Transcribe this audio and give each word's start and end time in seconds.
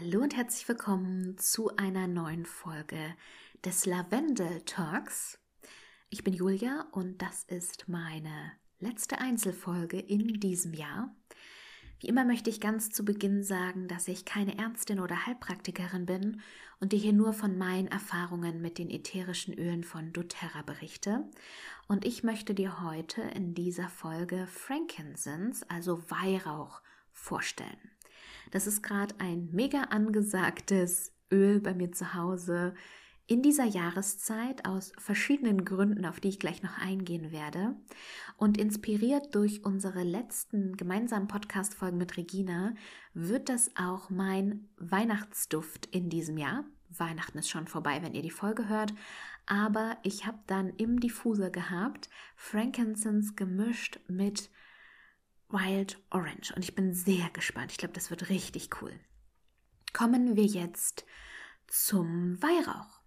Hallo 0.00 0.22
und 0.22 0.34
herzlich 0.34 0.66
willkommen 0.68 1.36
zu 1.36 1.76
einer 1.76 2.06
neuen 2.06 2.46
Folge 2.46 3.14
des 3.62 3.84
Lavendel 3.84 4.62
Talks. 4.62 5.38
Ich 6.08 6.24
bin 6.24 6.32
Julia 6.32 6.86
und 6.92 7.20
das 7.20 7.44
ist 7.44 7.90
meine 7.90 8.52
letzte 8.80 9.18
Einzelfolge 9.18 10.00
in 10.00 10.40
diesem 10.40 10.72
Jahr. 10.72 11.14
Wie 12.00 12.06
immer 12.06 12.24
möchte 12.24 12.48
ich 12.48 12.58
ganz 12.58 12.88
zu 12.88 13.04
Beginn 13.04 13.42
sagen, 13.42 13.86
dass 13.86 14.08
ich 14.08 14.24
keine 14.24 14.56
Ärztin 14.56 14.98
oder 14.98 15.26
Heilpraktikerin 15.26 16.06
bin 16.06 16.40
und 16.80 16.92
dir 16.92 16.98
hier 16.98 17.12
nur 17.12 17.34
von 17.34 17.58
meinen 17.58 17.88
Erfahrungen 17.88 18.62
mit 18.62 18.78
den 18.78 18.88
ätherischen 18.88 19.52
Ölen 19.52 19.84
von 19.84 20.10
doTERRA 20.14 20.62
berichte. 20.62 21.28
Und 21.86 22.06
ich 22.06 22.22
möchte 22.22 22.54
dir 22.54 22.80
heute 22.82 23.20
in 23.20 23.52
dieser 23.52 23.90
Folge 23.90 24.46
Frankincense, 24.46 25.68
also 25.68 26.02
Weihrauch, 26.10 26.80
vorstellen. 27.12 27.91
Das 28.52 28.66
ist 28.66 28.82
gerade 28.82 29.14
ein 29.18 29.48
mega 29.50 29.84
angesagtes 29.84 31.12
Öl 31.32 31.58
bei 31.58 31.74
mir 31.74 31.90
zu 31.90 32.14
Hause 32.14 32.74
in 33.26 33.40
dieser 33.40 33.64
Jahreszeit 33.64 34.66
aus 34.66 34.92
verschiedenen 34.98 35.64
Gründen, 35.64 36.04
auf 36.04 36.20
die 36.20 36.28
ich 36.28 36.38
gleich 36.38 36.62
noch 36.62 36.76
eingehen 36.76 37.32
werde. 37.32 37.74
Und 38.36 38.58
inspiriert 38.58 39.34
durch 39.34 39.64
unsere 39.64 40.02
letzten 40.02 40.76
gemeinsamen 40.76 41.28
Podcast-Folgen 41.28 41.96
mit 41.96 42.18
Regina 42.18 42.74
wird 43.14 43.48
das 43.48 43.70
auch 43.74 44.10
mein 44.10 44.68
Weihnachtsduft 44.76 45.86
in 45.86 46.10
diesem 46.10 46.36
Jahr. 46.36 46.64
Weihnachten 46.90 47.38
ist 47.38 47.48
schon 47.48 47.68
vorbei, 47.68 48.00
wenn 48.02 48.12
ihr 48.12 48.22
die 48.22 48.30
Folge 48.30 48.68
hört. 48.68 48.92
Aber 49.46 49.96
ich 50.02 50.26
habe 50.26 50.40
dann 50.46 50.68
im 50.76 51.00
Diffuser 51.00 51.48
gehabt 51.48 52.10
Frankincense 52.36 53.32
gemischt 53.34 53.98
mit 54.08 54.50
Wild 55.52 56.02
Orange. 56.10 56.52
Und 56.54 56.64
ich 56.64 56.74
bin 56.74 56.94
sehr 56.94 57.28
gespannt. 57.30 57.72
Ich 57.72 57.78
glaube, 57.78 57.94
das 57.94 58.10
wird 58.10 58.28
richtig 58.28 58.70
cool. 58.80 58.92
Kommen 59.92 60.36
wir 60.36 60.46
jetzt 60.46 61.04
zum 61.66 62.42
Weihrauch. 62.42 63.00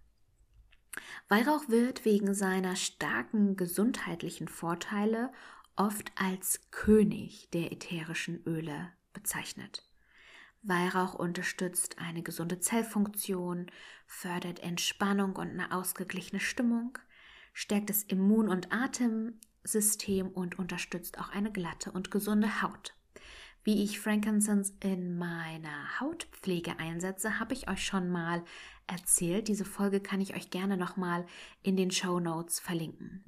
Weihrauch 1.28 1.68
wird 1.68 2.04
wegen 2.04 2.34
seiner 2.34 2.76
starken 2.76 3.56
gesundheitlichen 3.56 4.48
Vorteile 4.48 5.32
oft 5.74 6.10
als 6.14 6.60
König 6.70 7.50
der 7.50 7.72
ätherischen 7.72 8.42
Öle 8.46 8.92
bezeichnet. 9.12 9.82
Weihrauch 10.62 11.14
unterstützt 11.14 11.98
eine 11.98 12.22
gesunde 12.22 12.58
Zellfunktion, 12.58 13.70
fördert 14.06 14.60
Entspannung 14.60 15.36
und 15.36 15.50
eine 15.50 15.72
ausgeglichene 15.72 16.40
Stimmung, 16.40 16.98
stärkt 17.52 17.90
das 17.90 18.02
Immun- 18.02 18.48
und 18.48 18.72
Atem, 18.72 19.38
System 19.66 20.28
und 20.28 20.58
unterstützt 20.58 21.18
auch 21.18 21.30
eine 21.30 21.52
glatte 21.52 21.92
und 21.92 22.10
gesunde 22.10 22.62
Haut. 22.62 22.94
Wie 23.66 23.82
ich 23.82 23.98
Frankincense 23.98 24.74
in 24.78 25.18
meiner 25.18 25.98
Hautpflege 25.98 26.78
einsetze, 26.78 27.40
habe 27.40 27.52
ich 27.52 27.68
euch 27.68 27.84
schon 27.84 28.08
mal 28.08 28.44
erzählt. 28.86 29.48
Diese 29.48 29.64
Folge 29.64 29.98
kann 29.98 30.20
ich 30.20 30.36
euch 30.36 30.50
gerne 30.50 30.76
nochmal 30.76 31.26
in 31.64 31.76
den 31.76 31.90
Show 31.90 32.20
Notes 32.20 32.60
verlinken. 32.60 33.24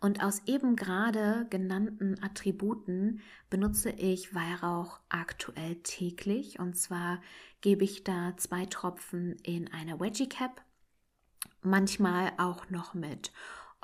Und 0.00 0.22
aus 0.22 0.42
eben 0.46 0.76
gerade 0.76 1.48
genannten 1.50 2.22
Attributen 2.22 3.22
benutze 3.50 3.90
ich 3.90 4.32
Weihrauch 4.32 5.00
aktuell 5.08 5.74
täglich. 5.82 6.60
Und 6.60 6.76
zwar 6.76 7.20
gebe 7.60 7.82
ich 7.82 8.04
da 8.04 8.36
zwei 8.36 8.66
Tropfen 8.66 9.32
in 9.42 9.66
eine 9.72 9.98
Wedgie 9.98 10.28
Cap, 10.28 10.62
manchmal 11.60 12.32
auch 12.38 12.70
noch 12.70 12.94
mit 12.94 13.32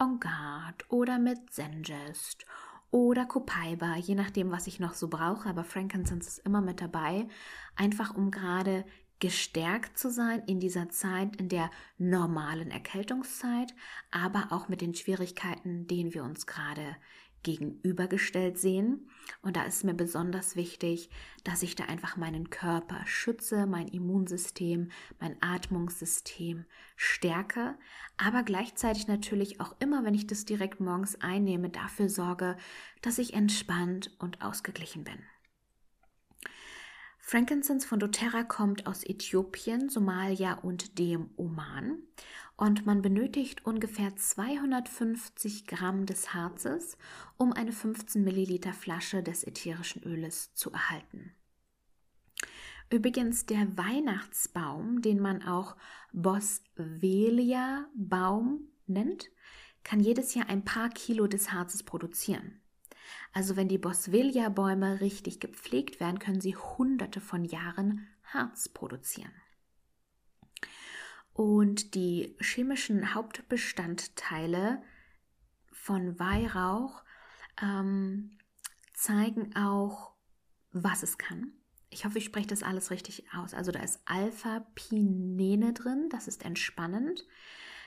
On 0.01 0.21
Guard 0.21 0.85
oder 0.91 1.19
mit 1.19 1.53
Zengest 1.53 2.47
oder 2.93 3.27
Copaiba, 3.27 3.97
je 3.97 4.15
nachdem, 4.15 4.53
was 4.53 4.69
ich 4.69 4.79
noch 4.79 4.95
so 4.95 5.09
brauche. 5.09 5.49
Aber 5.49 5.65
Frankincense 5.65 6.29
ist 6.29 6.47
immer 6.47 6.61
mit 6.61 6.81
dabei, 6.81 7.27
einfach 7.75 8.15
um 8.15 8.31
gerade 8.31 8.85
gestärkt 9.19 9.99
zu 9.99 10.11
sein 10.11 10.43
in 10.47 10.61
dieser 10.61 10.89
Zeit, 10.91 11.37
in 11.37 11.49
der 11.49 11.71
normalen 11.99 12.71
Erkältungszeit, 12.71 13.75
aber 14.13 14.49
auch 14.51 14.69
mit 14.69 14.81
den 14.81 14.95
Schwierigkeiten, 14.95 15.89
denen 15.89 16.15
wir 16.15 16.23
uns 16.23 16.47
gerade 16.47 16.97
gegenübergestellt 17.43 18.59
sehen. 18.59 19.09
Und 19.43 19.57
da 19.57 19.65
ist 19.65 19.85
mir 19.85 19.95
besonders 19.95 20.57
wichtig, 20.57 21.11
dass 21.45 21.63
ich 21.63 21.75
da 21.75 21.85
einfach 21.85 22.17
meinen 22.17 22.51
Körper 22.51 23.01
schütze, 23.07 23.67
mein 23.67 23.89
Immunsystem, 23.89 24.91
mein 25.21 25.37
Atmungssystem 25.41 26.65
stärke, 26.97 27.79
aber 28.17 28.43
gleichzeitig 28.43 29.07
natürlich 29.07 29.61
auch 29.61 29.77
immer, 29.81 30.05
wenn 30.05 30.15
ich 30.15 30.27
das 30.27 30.45
direkt 30.45 30.81
morgens 30.81 31.21
einnehme, 31.21 31.71
dafür 31.71 32.09
sorge, 32.09 32.57
dass 33.03 33.19
ich 33.19 33.35
entspannt 33.35 34.15
und 34.19 34.43
ausgeglichen 34.43 35.05
bin. 35.05 35.19
Frankincense 37.31 37.87
von 37.87 38.01
doTERRA 38.01 38.43
kommt 38.43 38.87
aus 38.87 39.05
Äthiopien, 39.05 39.91
Somalia 39.91 40.55
und 40.61 40.99
dem 40.99 41.29
Oman 41.37 41.99
und 42.57 42.87
man 42.87 43.03
benötigt 43.03 43.67
ungefähr 43.67 44.17
250 44.17 45.67
Gramm 45.67 46.07
des 46.07 46.33
Harzes, 46.33 46.97
um 47.37 47.53
eine 47.53 47.73
15 47.73 48.25
Milliliter 48.25 48.73
Flasche 48.73 49.23
des 49.23 49.45
ätherischen 49.47 50.03
Öles 50.05 50.55
zu 50.55 50.73
erhalten. 50.73 51.35
Übrigens 52.89 53.45
der 53.45 53.77
Weihnachtsbaum, 53.77 55.03
den 55.03 55.21
man 55.21 55.43
auch 55.43 55.77
Boswellia 56.15 57.91
Baum 57.95 58.69
nennt, 58.87 59.29
kann 59.85 60.01
jedes 60.01 60.33
Jahr 60.33 60.49
ein 60.49 60.65
paar 60.65 60.89
Kilo 60.89 61.27
des 61.27 61.53
Harzes 61.53 61.83
produzieren. 61.83 62.58
Also 63.33 63.57
wenn 63.57 63.69
die 63.69 63.79
Boswellia-Bäume 63.79 65.01
richtig 65.01 65.41
gepflegt 65.41 66.01
werden, 66.01 66.19
können 66.19 66.41
sie 66.41 66.57
hunderte 66.57 67.21
von 67.21 67.45
Jahren 67.45 68.07
Harz 68.25 68.69
produzieren. 68.69 69.33
Und 71.33 71.95
die 71.95 72.37
chemischen 72.41 73.15
Hauptbestandteile 73.15 74.83
von 75.73 76.19
Weihrauch 76.19 77.05
ähm, 77.63 78.37
zeigen 78.93 79.55
auch, 79.55 80.15
was 80.73 81.03
es 81.03 81.17
kann. 81.17 81.53
Ich 81.91 82.05
hoffe, 82.05 82.19
ich 82.19 82.25
spreche 82.25 82.49
das 82.49 82.63
alles 82.63 82.91
richtig 82.91 83.33
aus. 83.33 83.55
Also 83.55 83.73
da 83.73 83.81
ist 83.81 84.01
Alpha-Pinene 84.05 85.73
drin, 85.73 86.09
das 86.11 86.29
ist 86.29 86.45
entspannend. 86.45 87.25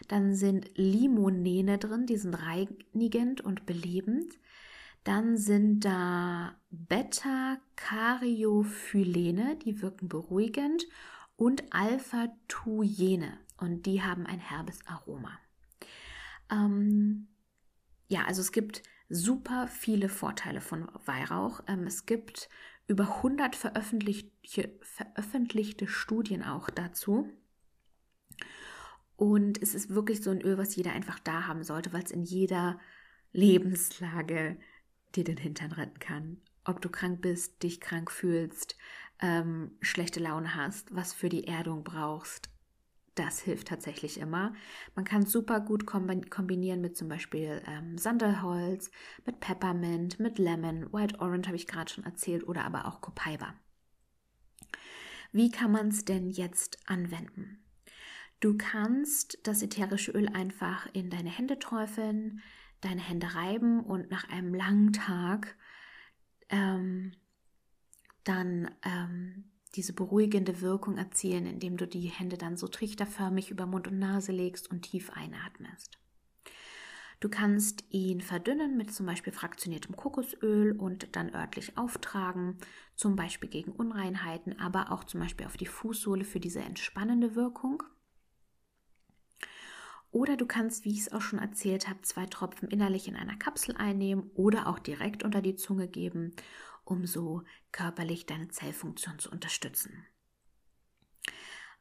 Dann 0.07 0.33
sind 0.33 0.71
Limonene 0.75 1.77
drin, 1.77 2.05
die 2.07 2.17
sind 2.17 2.33
reinigend 2.33 3.41
und 3.41 3.65
belebend. 3.65 4.33
Dann 5.03 5.37
sind 5.37 5.83
da 5.83 6.55
Beta-Karyophyllene, 6.69 9.57
die 9.57 9.81
wirken 9.81 10.07
beruhigend 10.07 10.85
und 11.35 11.73
Alpha-Thujene 11.73 13.39
und 13.57 13.87
die 13.87 14.03
haben 14.03 14.27
ein 14.27 14.39
herbes 14.39 14.85
Aroma. 14.85 15.39
Ähm, 16.51 17.27
ja, 18.07 18.25
also 18.25 18.41
es 18.41 18.51
gibt 18.51 18.83
super 19.09 19.67
viele 19.67 20.09
Vorteile 20.09 20.61
von 20.61 20.87
Weihrauch. 21.05 21.61
Ähm, 21.67 21.87
es 21.87 22.05
gibt 22.05 22.49
über 22.87 23.17
100 23.17 23.55
veröffentlichte, 23.55 24.77
veröffentlichte 24.81 25.87
Studien 25.87 26.43
auch 26.43 26.69
dazu. 26.69 27.29
Und 29.15 29.61
es 29.61 29.75
ist 29.75 29.89
wirklich 29.89 30.21
so 30.21 30.31
ein 30.31 30.41
Öl, 30.41 30.57
was 30.57 30.75
jeder 30.75 30.93
einfach 30.93 31.19
da 31.19 31.47
haben 31.47 31.63
sollte, 31.63 31.93
weil 31.93 32.03
es 32.03 32.11
in 32.11 32.23
jeder 32.23 32.79
Lebenslage 33.33 34.57
dir 35.11 35.23
den 35.23 35.37
Hintern 35.37 35.71
retten 35.71 35.99
kann. 35.99 36.41
Ob 36.63 36.81
du 36.81 36.89
krank 36.89 37.21
bist, 37.21 37.63
dich 37.63 37.81
krank 37.81 38.11
fühlst, 38.11 38.75
ähm, 39.19 39.71
schlechte 39.81 40.19
Laune 40.19 40.55
hast, 40.55 40.93
was 40.95 41.13
für 41.13 41.29
die 41.29 41.47
Erdung 41.47 41.83
brauchst, 41.83 42.49
das 43.15 43.41
hilft 43.41 43.67
tatsächlich 43.67 44.19
immer. 44.19 44.53
Man 44.95 45.03
kann 45.03 45.25
super 45.25 45.59
gut 45.59 45.85
kombinieren 45.85 46.81
mit 46.81 46.95
zum 46.95 47.09
Beispiel 47.09 47.61
ähm, 47.67 47.97
Sandelholz, 47.97 48.89
mit 49.25 49.39
Peppermint, 49.41 50.19
mit 50.19 50.39
Lemon, 50.39 50.91
White 50.93 51.19
Orange 51.19 51.47
habe 51.47 51.57
ich 51.57 51.67
gerade 51.67 51.91
schon 51.91 52.05
erzählt 52.05 52.47
oder 52.47 52.63
aber 52.63 52.85
auch 52.85 53.01
Copaiba. 53.01 53.53
Wie 55.33 55.51
kann 55.51 55.71
man 55.71 55.89
es 55.89 56.05
denn 56.05 56.29
jetzt 56.29 56.79
anwenden? 56.85 57.63
Du 58.39 58.57
kannst 58.57 59.37
das 59.43 59.61
ätherische 59.61 60.11
Öl 60.11 60.29
einfach 60.29 60.87
in 60.93 61.09
deine 61.09 61.29
Hände 61.29 61.59
träufeln, 61.59 62.41
deine 62.81 63.01
Hände 63.01 63.35
reiben 63.35 63.81
und 63.81 64.11
nach 64.11 64.29
einem 64.29 64.53
langen 64.53 64.93
Tag 64.93 65.55
ähm, 66.49 67.13
dann 68.23 68.71
ähm, 68.83 69.45
diese 69.75 69.93
beruhigende 69.93 70.61
Wirkung 70.61 70.97
erzielen, 70.97 71.45
indem 71.45 71.77
du 71.77 71.87
die 71.87 72.07
Hände 72.07 72.37
dann 72.37 72.57
so 72.57 72.67
trichterförmig 72.67 73.51
über 73.51 73.65
Mund 73.65 73.87
und 73.87 73.99
Nase 73.99 74.31
legst 74.31 74.69
und 74.69 74.81
tief 74.81 75.11
einatmest. 75.11 75.97
Du 77.21 77.29
kannst 77.29 77.83
ihn 77.91 78.19
verdünnen 78.19 78.77
mit 78.77 78.91
zum 78.91 79.05
Beispiel 79.05 79.31
fraktioniertem 79.31 79.95
Kokosöl 79.95 80.71
und 80.71 81.15
dann 81.15 81.33
örtlich 81.33 81.77
auftragen, 81.77 82.57
zum 82.95 83.15
Beispiel 83.15 83.47
gegen 83.47 83.71
Unreinheiten, 83.71 84.59
aber 84.59 84.91
auch 84.91 85.03
zum 85.03 85.19
Beispiel 85.19 85.45
auf 85.45 85.55
die 85.55 85.67
Fußsohle 85.67 86.25
für 86.25 86.39
diese 86.39 86.61
entspannende 86.61 87.35
Wirkung. 87.35 87.83
Oder 90.11 90.35
du 90.35 90.45
kannst, 90.45 90.83
wie 90.83 90.91
ich 90.91 90.99
es 90.99 91.11
auch 91.13 91.21
schon 91.21 91.39
erzählt 91.39 91.87
habe, 91.87 92.01
zwei 92.01 92.25
Tropfen 92.25 92.67
innerlich 92.67 93.07
in 93.07 93.15
einer 93.15 93.37
Kapsel 93.37 93.75
einnehmen 93.77 94.29
oder 94.35 94.67
auch 94.67 94.77
direkt 94.77 95.23
unter 95.23 95.41
die 95.41 95.55
Zunge 95.55 95.87
geben, 95.87 96.33
um 96.83 97.05
so 97.05 97.43
körperlich 97.71 98.25
deine 98.25 98.49
Zellfunktion 98.49 99.19
zu 99.19 99.31
unterstützen. 99.31 100.05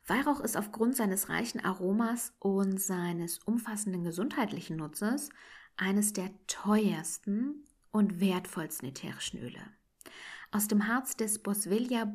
Weihrauch 0.06 0.41
ist 0.41 0.56
aufgrund 0.56 0.97
seines 0.97 1.29
reichen 1.29 1.65
Aromas 1.65 2.32
und 2.38 2.81
seines 2.81 3.38
umfassenden 3.38 4.05
gesundheitlichen 4.05 4.76
Nutzes 4.76 5.31
eines 5.76 6.12
der 6.12 6.31
teuersten 6.47 7.67
und 7.91 8.21
wertvollsten 8.21 8.88
ätherischen 8.88 9.41
Öle. 9.41 9.61
Aus 10.53 10.69
dem 10.69 10.87
Harz 10.87 11.17
des 11.17 11.41
Boswellia, 11.41 12.12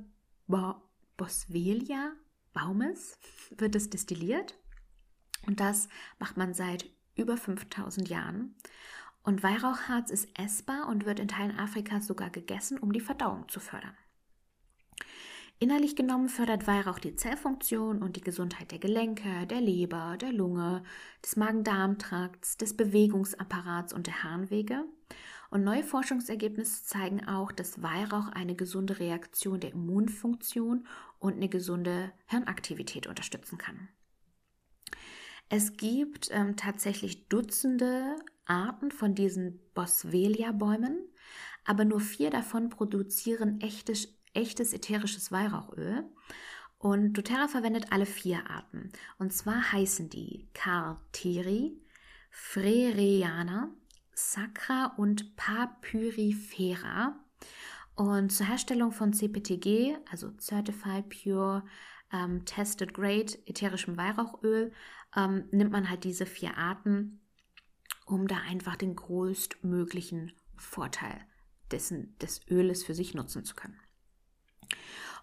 Bo, 0.47 0.75
Boswellia 1.17 2.13
Baumes 2.53 3.17
wird 3.57 3.75
es 3.75 3.89
destilliert 3.89 4.55
und 5.47 5.59
das 5.59 5.87
macht 6.19 6.37
man 6.37 6.53
seit 6.53 6.85
über 7.15 7.37
5000 7.37 8.09
Jahren. 8.09 8.55
Und 9.23 9.41
Weihrauchharz 9.41 10.11
ist 10.11 10.29
essbar 10.39 10.87
und 10.87 11.05
wird 11.05 11.19
in 11.19 11.27
Teilen 11.27 11.57
Afrikas 11.57 12.05
sogar 12.05 12.29
gegessen, 12.29 12.77
um 12.77 12.93
die 12.93 12.99
Verdauung 12.99 13.49
zu 13.49 13.59
fördern. 13.59 13.95
Innerlich 15.57 15.95
genommen 15.95 16.27
fördert 16.27 16.67
Weihrauch 16.67 16.99
die 16.99 17.15
Zellfunktion 17.15 18.03
und 18.03 18.17
die 18.17 18.21
Gesundheit 18.21 18.71
der 18.71 18.79
Gelenke, 18.79 19.47
der 19.47 19.61
Leber, 19.61 20.17
der 20.19 20.33
Lunge, 20.33 20.83
des 21.23 21.37
Magen-Darm-Trakts, 21.37 22.57
des 22.57 22.75
Bewegungsapparats 22.75 23.93
und 23.93 24.07
der 24.07 24.23
Harnwege. 24.23 24.83
Und 25.49 25.63
neue 25.63 25.83
Forschungsergebnisse 25.83 26.83
zeigen 26.83 27.25
auch, 27.25 27.53
dass 27.53 27.81
Weihrauch 27.81 28.27
eine 28.27 28.55
gesunde 28.55 28.99
Reaktion 28.99 29.61
der 29.61 29.71
Immunfunktion 29.71 30.85
und 31.19 31.35
eine 31.35 31.47
gesunde 31.47 32.11
Hirnaktivität 32.25 33.07
unterstützen 33.07 33.57
kann. 33.57 33.87
Es 35.49 35.77
gibt 35.77 36.29
ähm, 36.31 36.55
tatsächlich 36.55 37.27
Dutzende 37.27 38.15
Arten 38.45 38.91
von 38.91 39.15
diesen 39.15 39.59
Boswellia-Bäumen, 39.73 40.97
aber 41.65 41.85
nur 41.85 41.99
vier 41.99 42.29
davon 42.29 42.69
produzieren 42.69 43.61
echtes, 43.61 44.07
echtes 44.33 44.73
ätherisches 44.73 45.31
Weihrauchöl. 45.31 46.03
Und 46.77 47.13
doTERRA 47.13 47.47
verwendet 47.47 47.87
alle 47.91 48.05
vier 48.05 48.49
Arten. 48.49 48.91
Und 49.17 49.33
zwar 49.33 49.71
heißen 49.71 50.09
die 50.09 50.49
Carteri, 50.53 51.81
Freriana, 52.29 53.73
Sacra 54.13 54.93
und 54.97 55.35
Papyrifera. 55.35 57.19
Und 57.95 58.31
zur 58.31 58.47
Herstellung 58.47 58.91
von 58.91 59.13
CPTG, 59.13 59.95
also 60.11 60.31
Certified 60.37 61.09
Pure 61.09 61.63
ähm, 62.11 62.45
Tested 62.45 62.93
Grade 62.93 63.33
ätherischem 63.45 63.97
Weihrauchöl, 63.97 64.71
ähm, 65.15 65.45
nimmt 65.51 65.71
man 65.71 65.89
halt 65.89 66.03
diese 66.03 66.25
vier 66.25 66.57
Arten, 66.57 67.21
um 68.05 68.27
da 68.27 68.37
einfach 68.47 68.75
den 68.75 68.95
größtmöglichen 68.95 70.33
Vorteil 70.57 71.19
dessen, 71.71 72.17
des 72.19 72.41
Öles 72.49 72.83
für 72.83 72.93
sich 72.93 73.13
nutzen 73.13 73.43
zu 73.43 73.55
können. 73.55 73.79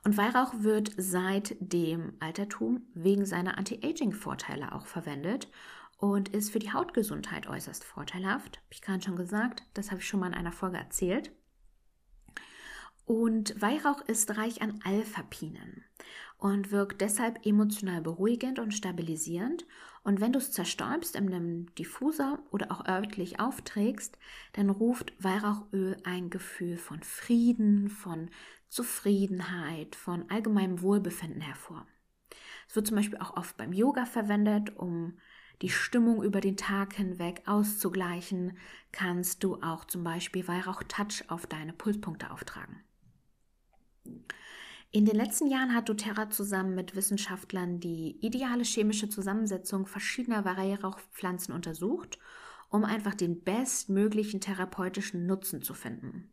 Und 0.04 0.16
Weihrauch 0.16 0.52
wird 0.58 0.92
seit 0.96 1.56
dem 1.60 2.14
Altertum 2.18 2.86
wegen 2.92 3.24
seiner 3.24 3.56
Anti-Aging-Vorteile 3.56 4.72
auch 4.72 4.86
verwendet 4.86 5.48
und 5.96 6.28
ist 6.30 6.50
für 6.50 6.58
die 6.58 6.72
Hautgesundheit 6.72 7.46
äußerst 7.46 7.84
vorteilhaft. 7.84 8.56
Habe 8.56 8.66
ich 8.72 8.82
gerade 8.82 9.02
schon 9.02 9.14
gesagt, 9.14 9.62
das 9.74 9.92
habe 9.92 10.00
ich 10.00 10.08
schon 10.08 10.18
mal 10.18 10.26
in 10.26 10.34
einer 10.34 10.50
Folge 10.50 10.76
erzählt. 10.76 11.30
Und 13.04 13.60
Weihrauch 13.60 14.00
ist 14.02 14.36
reich 14.36 14.62
an 14.62 14.80
Alphapinen 14.84 15.84
und 16.42 16.72
wirkt 16.72 17.00
deshalb 17.00 17.46
emotional 17.46 18.00
beruhigend 18.00 18.58
und 18.58 18.74
stabilisierend. 18.74 19.64
Und 20.02 20.20
wenn 20.20 20.32
du 20.32 20.40
es 20.40 20.50
zerstäubst 20.50 21.14
in 21.14 21.28
einem 21.28 21.72
Diffuser 21.76 22.40
oder 22.50 22.72
auch 22.72 22.84
örtlich 22.84 23.38
aufträgst, 23.38 24.18
dann 24.52 24.68
ruft 24.68 25.12
Weihrauchöl 25.22 25.96
ein 26.02 26.30
Gefühl 26.30 26.76
von 26.78 27.00
Frieden, 27.04 27.88
von 27.88 28.28
Zufriedenheit, 28.68 29.94
von 29.94 30.28
allgemeinem 30.30 30.82
Wohlbefinden 30.82 31.42
hervor. 31.42 31.86
Es 32.68 32.74
wird 32.74 32.88
zum 32.88 32.96
Beispiel 32.96 33.18
auch 33.18 33.36
oft 33.36 33.56
beim 33.56 33.72
Yoga 33.72 34.04
verwendet, 34.04 34.76
um 34.76 35.18
die 35.60 35.70
Stimmung 35.70 36.24
über 36.24 36.40
den 36.40 36.56
Tag 36.56 36.94
hinweg 36.94 37.42
auszugleichen, 37.46 38.58
kannst 38.90 39.44
du 39.44 39.62
auch 39.62 39.84
zum 39.84 40.02
Beispiel 40.02 40.48
Weihrauch-Touch 40.48 41.22
auf 41.28 41.46
deine 41.46 41.72
Pulspunkte 41.72 42.32
auftragen. 42.32 42.82
In 44.94 45.06
den 45.06 45.16
letzten 45.16 45.46
Jahren 45.46 45.74
hat 45.74 45.88
doTERRA 45.88 46.28
zusammen 46.28 46.74
mit 46.74 46.94
Wissenschaftlern 46.94 47.80
die 47.80 48.18
ideale 48.20 48.62
chemische 48.62 49.08
Zusammensetzung 49.08 49.86
verschiedener 49.86 50.44
Weihrauchpflanzen 50.44 51.54
untersucht, 51.54 52.18
um 52.68 52.84
einfach 52.84 53.14
den 53.14 53.42
bestmöglichen 53.42 54.42
therapeutischen 54.42 55.26
Nutzen 55.26 55.62
zu 55.62 55.72
finden. 55.72 56.30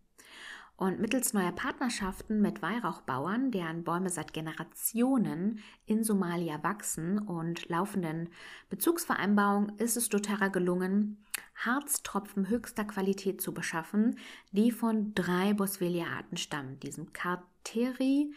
Und 0.80 1.02
mittels 1.02 1.34
neuer 1.34 1.52
Partnerschaften 1.52 2.40
mit 2.40 2.62
Weihrauchbauern, 2.62 3.52
deren 3.52 3.84
Bäume 3.84 4.10
seit 4.10 4.31
Generationen 4.31 5.60
in 5.86 6.06
Somalia 6.06 6.64
wachsen 6.64 7.20
und 7.20 7.68
laufenden 7.68 8.30
Bezugsvereinbarungen 8.70 9.78
ist 9.78 9.98
es 9.98 10.08
doTERRA 10.08 10.48
gelungen, 10.48 11.22
Harztropfen 11.54 12.48
höchster 12.48 12.86
Qualität 12.86 13.42
zu 13.42 13.54
beschaffen, 13.54 14.18
die 14.54 14.72
von 14.72 15.14
drei 15.16 15.54
Boswellia-Arten 15.54 16.38
stammen, 16.38 16.80
diesem 16.80 17.12
Carteri, 17.12 18.34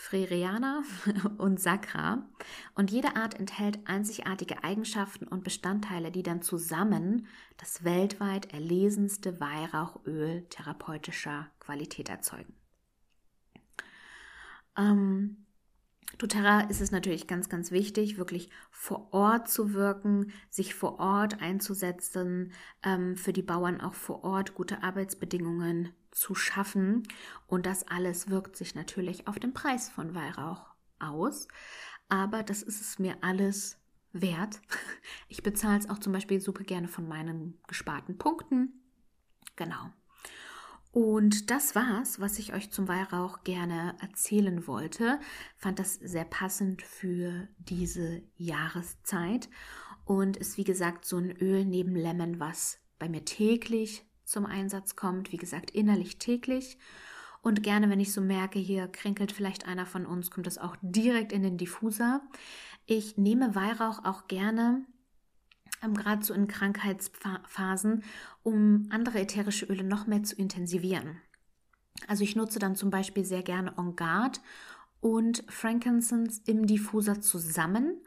Freriana 0.00 0.84
und 1.38 1.60
Sacra. 1.60 2.24
Und 2.76 2.92
jede 2.92 3.16
Art 3.16 3.34
enthält 3.34 3.80
einzigartige 3.88 4.62
Eigenschaften 4.62 5.26
und 5.26 5.42
Bestandteile, 5.42 6.12
die 6.12 6.22
dann 6.22 6.40
zusammen 6.40 7.26
das 7.56 7.82
weltweit 7.82 8.54
erlesenste 8.54 9.40
Weihrauchöl 9.40 10.46
therapeutischer 10.50 11.50
Qualität 11.58 12.10
erzeugen. 12.10 12.54
Ähm, 14.76 15.46
doTERRA 16.18 16.60
ist 16.70 16.80
es 16.80 16.92
natürlich 16.92 17.26
ganz, 17.26 17.48
ganz 17.48 17.72
wichtig, 17.72 18.18
wirklich 18.18 18.50
vor 18.70 19.12
Ort 19.12 19.50
zu 19.50 19.74
wirken, 19.74 20.30
sich 20.48 20.76
vor 20.76 21.00
Ort 21.00 21.42
einzusetzen, 21.42 22.52
ähm, 22.84 23.16
für 23.16 23.32
die 23.32 23.42
Bauern 23.42 23.80
auch 23.80 23.94
vor 23.94 24.22
Ort 24.22 24.54
gute 24.54 24.84
Arbeitsbedingungen 24.84 25.92
zu 26.18 26.34
schaffen. 26.34 27.06
Und 27.46 27.66
das 27.66 27.86
alles 27.88 28.28
wirkt 28.28 28.56
sich 28.56 28.74
natürlich 28.74 29.26
auf 29.28 29.38
den 29.38 29.54
Preis 29.54 29.88
von 29.88 30.14
Weihrauch 30.14 30.66
aus. 30.98 31.48
Aber 32.08 32.42
das 32.42 32.62
ist 32.62 32.80
es 32.80 32.98
mir 32.98 33.16
alles 33.22 33.78
wert. 34.12 34.60
Ich 35.30 35.42
bezahle 35.42 35.78
es 35.78 35.90
auch 35.90 35.98
zum 35.98 36.12
Beispiel 36.12 36.40
super 36.40 36.64
gerne 36.64 36.88
von 36.88 37.06
meinen 37.06 37.58
gesparten 37.66 38.16
Punkten. 38.16 38.72
Genau. 39.56 39.90
Und 40.90 41.50
das 41.50 41.74
war's, 41.74 42.18
was 42.18 42.38
ich 42.38 42.54
euch 42.54 42.70
zum 42.70 42.88
Weihrauch 42.88 43.44
gerne 43.44 43.94
erzählen 44.00 44.66
wollte. 44.66 45.20
Fand 45.56 45.78
das 45.78 45.94
sehr 45.94 46.24
passend 46.24 46.80
für 46.82 47.46
diese 47.58 48.22
Jahreszeit 48.36 49.50
und 50.06 50.38
ist 50.38 50.56
wie 50.56 50.64
gesagt 50.64 51.04
so 51.04 51.18
ein 51.18 51.30
Öl 51.30 51.66
neben 51.66 51.94
Lemon, 51.94 52.40
was 52.40 52.80
bei 52.98 53.08
mir 53.08 53.24
täglich 53.24 54.07
zum 54.28 54.46
Einsatz 54.46 54.96
kommt. 54.96 55.32
Wie 55.32 55.36
gesagt, 55.36 55.70
innerlich 55.70 56.18
täglich. 56.18 56.78
Und 57.40 57.62
gerne, 57.62 57.88
wenn 57.88 58.00
ich 58.00 58.12
so 58.12 58.20
merke, 58.20 58.58
hier 58.58 58.88
kränkelt 58.88 59.32
vielleicht 59.32 59.66
einer 59.66 59.86
von 59.86 60.06
uns, 60.06 60.30
kommt 60.30 60.46
das 60.46 60.58
auch 60.58 60.76
direkt 60.82 61.32
in 61.32 61.42
den 61.42 61.56
Diffuser. 61.56 62.20
Ich 62.86 63.16
nehme 63.16 63.54
Weihrauch 63.54 64.04
auch 64.04 64.26
gerne, 64.28 64.84
ähm, 65.82 65.94
gerade 65.94 66.24
so 66.24 66.34
in 66.34 66.48
Krankheitsphasen, 66.48 68.02
um 68.42 68.88
andere 68.90 69.20
ätherische 69.20 69.66
Öle 69.66 69.84
noch 69.84 70.06
mehr 70.06 70.22
zu 70.24 70.34
intensivieren. 70.36 71.20
Also 72.06 72.24
ich 72.24 72.36
nutze 72.36 72.58
dann 72.58 72.76
zum 72.76 72.90
Beispiel 72.90 73.24
sehr 73.24 73.42
gerne 73.42 73.76
On 73.78 73.96
Guard 73.96 74.40
und 75.00 75.44
Frankincense 75.48 76.42
im 76.46 76.66
Diffuser 76.66 77.20
zusammen 77.20 78.00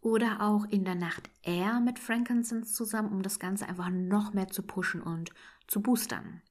oder 0.00 0.40
auch 0.40 0.64
in 0.66 0.84
der 0.84 0.94
Nacht 0.94 1.30
Air 1.42 1.80
mit 1.80 1.98
Frankincense 1.98 2.72
zusammen, 2.72 3.12
um 3.12 3.22
das 3.22 3.38
Ganze 3.38 3.68
einfach 3.68 3.90
noch 3.90 4.32
mehr 4.32 4.48
zu 4.48 4.62
pushen 4.62 5.02
und 5.02 5.30
zu 5.66 5.82
boostern. 5.82 6.42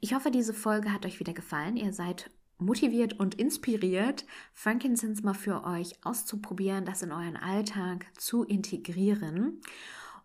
Ich 0.00 0.14
hoffe, 0.14 0.30
diese 0.30 0.54
Folge 0.54 0.92
hat 0.92 1.06
euch 1.06 1.20
wieder 1.20 1.32
gefallen. 1.32 1.76
Ihr 1.76 1.92
seid 1.92 2.30
motiviert 2.58 3.14
und 3.14 3.34
inspiriert, 3.34 4.24
Frankincense 4.52 5.22
mal 5.22 5.34
für 5.34 5.64
euch 5.64 6.04
auszuprobieren, 6.04 6.84
das 6.84 7.02
in 7.02 7.12
euren 7.12 7.36
Alltag 7.36 8.06
zu 8.18 8.44
integrieren. 8.44 9.60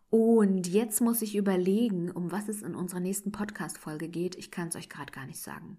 Und 0.10 0.68
jetzt 0.68 1.02
muss 1.02 1.22
ich 1.22 1.36
überlegen, 1.36 2.10
um 2.10 2.32
was 2.32 2.50
es 2.50 2.62
in 2.62 2.76
unserer 2.76 3.00
nächsten 3.00 3.32
Podcast-Folge 3.32 4.10
geht. 4.10 4.36
Ich 4.36 4.50
kann 4.50 4.70
es 4.70 4.76
euch 4.76 4.90
gerade 4.90 5.12
gar 5.12 5.26
nicht 5.28 5.40
sagen. 5.40 5.78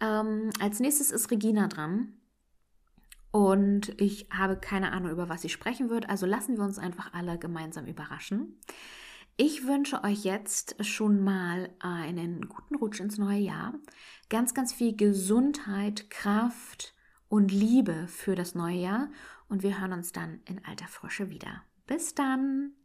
Ähm, 0.00 0.50
als 0.60 0.80
nächstes 0.80 1.10
ist 1.10 1.30
Regina 1.30 1.68
dran. 1.68 2.12
Und 3.32 4.00
ich 4.00 4.28
habe 4.30 4.56
keine 4.56 4.92
Ahnung, 4.92 5.10
über 5.10 5.28
was 5.28 5.42
sie 5.42 5.48
sprechen 5.48 5.90
wird. 5.90 6.08
Also 6.08 6.26
lassen 6.26 6.58
wir 6.58 6.64
uns 6.64 6.78
einfach 6.78 7.14
alle 7.14 7.38
gemeinsam 7.38 7.86
überraschen. 7.86 8.60
Ich 9.38 9.66
wünsche 9.66 10.04
euch 10.04 10.22
jetzt 10.24 10.76
schon 10.84 11.24
mal 11.24 11.70
einen 11.80 12.48
guten 12.48 12.76
Rutsch 12.76 13.00
ins 13.00 13.16
neue 13.16 13.40
Jahr. 13.40 13.74
Ganz, 14.28 14.52
ganz 14.52 14.74
viel 14.74 14.94
Gesundheit, 14.94 16.10
Kraft 16.10 16.94
und 17.28 17.50
Liebe 17.50 18.06
für 18.06 18.34
das 18.34 18.54
neue 18.54 18.76
Jahr. 18.76 19.10
Und 19.48 19.62
wir 19.62 19.80
hören 19.80 19.94
uns 19.94 20.12
dann 20.12 20.40
in 20.44 20.62
alter 20.66 20.86
Frische 20.86 21.30
wieder. 21.30 21.62
Bis 21.86 22.14
dann! 22.14 22.81